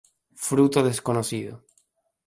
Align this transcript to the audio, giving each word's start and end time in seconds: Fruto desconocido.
Fruto 0.45 0.79
desconocido. 0.89 1.53